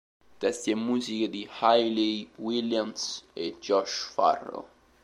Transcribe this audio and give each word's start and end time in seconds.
Testi 0.39 0.71
e 0.71 0.75
musiche 0.75 1.29
di 1.29 1.47
Hayley 1.59 2.27
Williams 2.39 3.23
e 3.33 3.57
Josh 3.59 4.09
Farro. 4.11 4.67